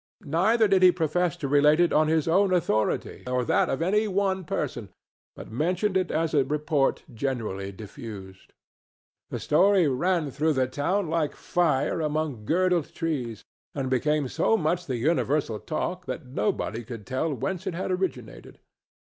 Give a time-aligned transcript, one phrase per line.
[0.25, 4.07] Neither did he profess to relate it on his own authority or that of any
[4.07, 4.89] one person,
[5.35, 8.51] but mentioned it as a report generally diffused.
[9.29, 13.43] The story ran through the town like fire among girdled trees,
[13.75, 18.57] and became so much the universal talk that nobody could tell whence it had originated.